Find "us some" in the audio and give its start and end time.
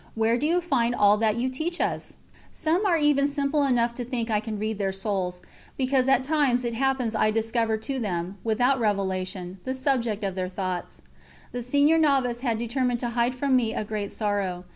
1.79-2.87